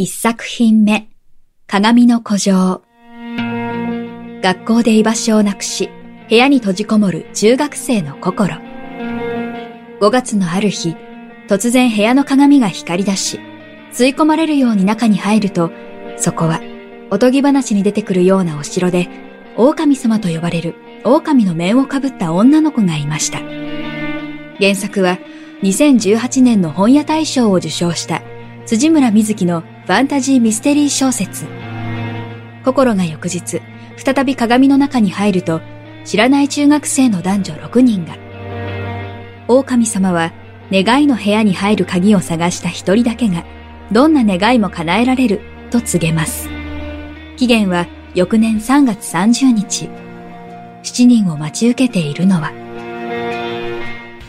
[0.00, 1.08] 一作品目、
[1.66, 2.82] 鏡の古城。
[4.40, 5.90] 学校で居場所をなくし、
[6.30, 8.54] 部屋に閉じこもる中学生の心。
[10.00, 10.94] 5月のある日、
[11.48, 13.40] 突然部屋の鏡が光り出し、
[13.92, 15.72] 吸い込まれるように中に入ると、
[16.16, 16.60] そこは、
[17.10, 19.08] おとぎ話に出てくるようなお城で、
[19.56, 23.40] 狼様と呼ばれる狼の面をかぶった女の子がいました。
[24.60, 25.18] 原作は
[25.64, 28.22] 2018年の本屋大賞を受賞した
[28.64, 31.46] 辻村瑞希のファンタジーミステリー小説。
[32.62, 33.62] 心が翌日、
[33.96, 35.62] 再び鏡の中に入ると、
[36.04, 38.18] 知らない中学生の男女6人が、
[39.48, 40.34] 狼様は
[40.70, 43.46] 願いの部屋に入る鍵を探した一人だけが、
[43.90, 46.50] どんな願いも叶えられると告げます。
[47.38, 49.88] 期限は翌年3月30日。
[50.82, 52.52] 7人を待ち受けているのは、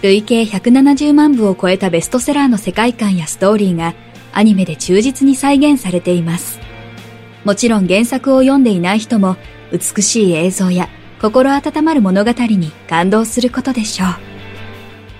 [0.01, 3.93] 累計170万部を超えたベストセラーの世界観やストーリーが
[4.39, 6.59] アニメで忠実に再現されています。
[7.43, 9.35] もちろん原作を読んでいない人も
[9.73, 10.87] 美しい映像や
[11.21, 14.09] 心温まる物語に感動することでしょう。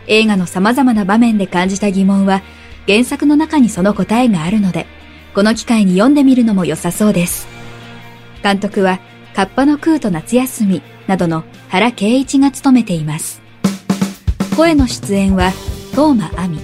[0.07, 2.41] 映画の様々な場面で感じた疑問は
[2.87, 4.87] 原作の中にその答えがあるので、
[5.35, 7.47] この機会に読んでみるのも良さそうです。
[8.41, 8.99] 監督は、
[9.35, 13.41] カッパの空と夏休みなどの原敬一が務めています。
[14.55, 15.51] 声の出演は、
[15.91, 16.59] 東間亜美、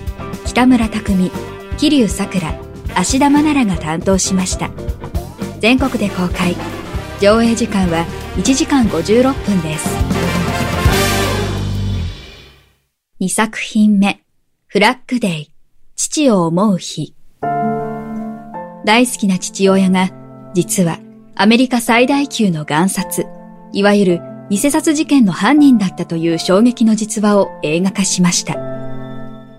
[0.45, 1.31] 北村匠海、
[1.77, 2.53] 桐生桜、
[2.95, 4.71] 芦田愛菜が担当しました。
[5.59, 6.55] 全国で公開。
[7.21, 8.05] 上映時間は
[8.37, 9.89] 1時間56分です。
[13.19, 14.21] 2作品目、
[14.67, 15.51] フラッグデイ、
[15.95, 17.13] 父を思う日。
[18.85, 20.11] 大好きな父親が、
[20.53, 20.99] 実は
[21.35, 23.25] アメリカ最大級の贋札、
[23.73, 28.53] いわゆる偽札事件の犯人だったという衝撃の実話を映画化しました。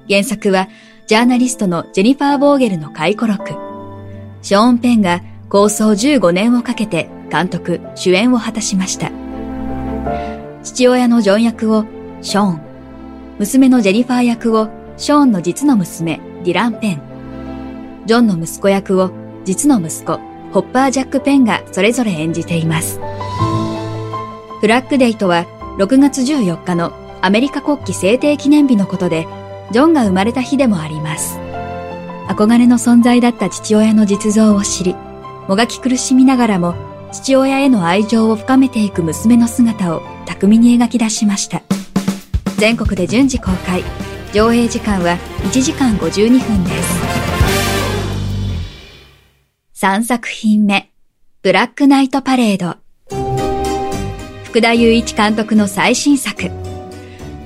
[0.08, 0.68] 原作は、
[1.06, 3.52] ジャーナリストのジェニファー・ボーゲルの回顧録。
[4.42, 9.12] ショーン・ペンが構想15年をかけて監督、主演を果たしました。
[10.64, 11.84] 父親のジョン役を
[12.22, 12.60] ショーン、
[13.38, 17.02] 娘のジェニファー役をショーンの実の娘、ディラン・ペン。
[18.04, 19.12] ジョンの息子役を
[19.44, 20.18] 実の息子、
[20.50, 22.98] ホッパー・ジャック・ペンがそれぞれ演じています。
[24.60, 25.46] フラッグデイとは
[25.78, 29.28] 6月14日のアメリカ国旗制定記念日のことで、
[29.72, 31.38] ジョンが生まれた日でもあります。
[32.28, 34.94] 憧れの存在だった父親の実像を知り、
[35.48, 36.74] もがき苦しみながらも
[37.12, 41.62] 父親への愛情を深めていく娘の姿を巧みに描き出しました。
[42.58, 43.82] 全国で順次公開。
[44.32, 46.70] 上映時間は1時間52分で
[49.74, 49.86] す。
[49.86, 50.90] 3作品目、
[51.42, 52.76] ブラックナイトパレード。
[54.44, 56.50] 福田雄一監督の最新作。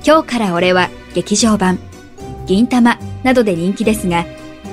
[0.05, 1.77] 今日から俺は劇場版、
[2.45, 4.25] 銀玉などで人気ですが、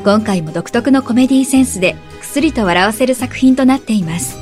[0.05, 4.39] 今回も独特のコメディセンスでくすりと笑わせる作品となっています。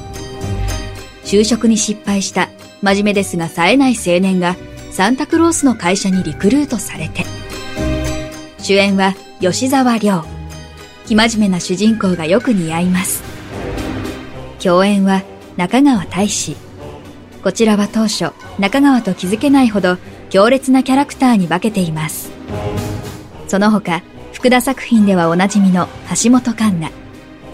[1.25, 2.49] 就職に失敗した
[2.83, 4.57] 真面目ですが冴えない青年が
[4.91, 7.25] サンタクロースの会社にリクルートされて、
[8.59, 10.25] 主演は吉沢亮。
[11.07, 13.23] 生真面目な主人公がよく似合います。
[14.63, 15.23] 共演は
[15.57, 16.57] 中川大志。
[17.43, 19.99] こちらは当初、中川と気づけないほど
[20.31, 22.33] 強烈なキャラクターに化けています。
[23.49, 24.03] その他、
[24.33, 25.89] 福田作品ではおなじみの
[26.23, 26.93] 橋本環奈、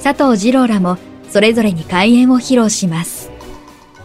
[0.02, 0.98] 佐藤二郎らも
[1.30, 3.30] それぞれに開演を披露します。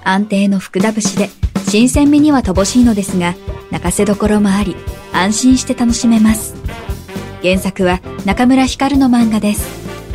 [0.04, 1.30] 安定の福田節で、
[1.68, 3.36] 新鮮味には乏しいのですが、
[3.72, 4.76] 泣かせどころもあり、
[5.12, 6.56] 安心して楽しめます。
[7.42, 9.68] 原作は中村光の漫画です。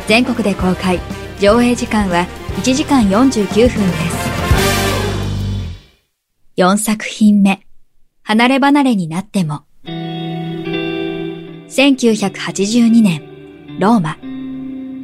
[0.07, 0.99] 全国で公開。
[1.39, 2.25] 上映時間は
[2.61, 4.23] 1時間49分です。
[6.57, 7.59] 4作品目。
[8.23, 9.63] 離れ離れになっても。
[11.75, 14.17] 1982年、ローマ。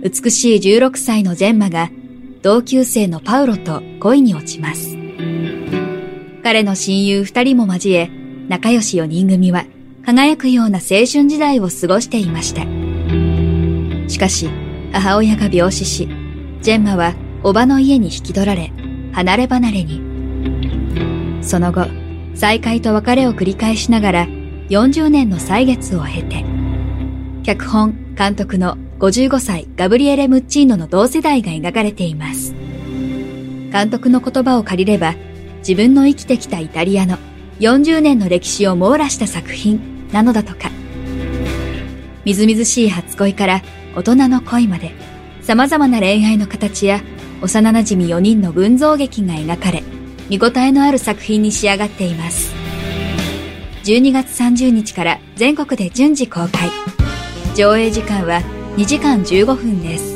[0.04, 1.89] 美しい16歳のジェンマが
[2.44, 4.95] 同級生のパウロと恋に落ちます。
[6.44, 8.12] 彼の親友二人も交え、
[8.50, 9.66] 仲良し4人組は
[10.06, 12.62] 輝くような青春時代を過ごしていました。
[14.07, 14.48] しかし、
[14.92, 16.07] 母親が病死し、
[16.62, 18.71] ジェンマはおばの家に引き取られ、
[19.13, 20.04] 離れ離れに。
[21.42, 21.88] その後、
[22.36, 24.27] 再会と別れを繰り返しながら、
[24.69, 26.58] 40年の歳月を経て、
[27.49, 32.53] 脚本、監督の55歳ガブリエレ・ムッチーノの同世代が描かれています。
[33.71, 35.15] 監督の言葉を借りれば、
[35.67, 37.17] 自分の生きてきたイタリアの
[37.59, 40.69] 40年の歴史を網羅した作品なのだとか。
[42.23, 43.63] みずみずしい初恋から
[43.95, 44.91] 大人の恋まで、
[45.41, 47.01] 様々な恋愛の形や
[47.41, 49.81] 幼馴染4人の群像劇が描かれ、
[50.29, 52.53] 見応えのある作品に仕上がっています。
[53.85, 56.88] 12月30日から全国で順次公開。
[57.55, 58.41] 上映時間は
[58.77, 60.15] 2時間15分です。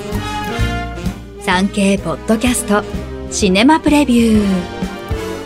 [1.41, 2.83] 産経ポッドキャスト
[3.31, 4.45] シネマプレビュー。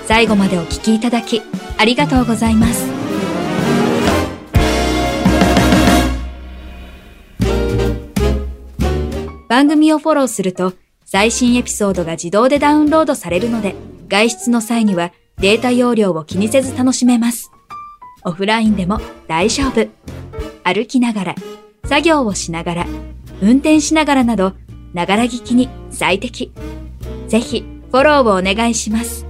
[0.05, 1.41] 最後までお聞きいただき
[1.77, 2.87] ありがとうございます。
[9.47, 10.73] 番組をフォローすると
[11.05, 13.75] 最新エピソードが自動でダウンロードされるので
[14.09, 17.49] 外出の際にはデータ容量を気にせず楽しめます。
[18.23, 19.87] オフラインでも大丈夫。
[20.63, 21.35] 歩きながら、
[21.87, 22.87] 作業をしながら、
[23.41, 24.53] 運転しながらなど、
[24.93, 26.51] ながら聞きに最適。
[27.27, 29.25] ぜひ、フォローをお願いします。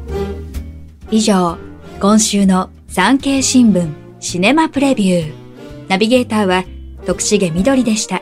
[1.11, 1.57] 以上、
[1.99, 3.87] 今週の産経新聞
[4.19, 5.33] シネマプレビュー。
[5.87, 6.65] ナビゲーターは
[7.05, 8.16] 徳重みどりでした。